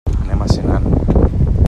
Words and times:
Anem 0.21 0.41
a 0.45 0.47
Senan. 0.53 0.83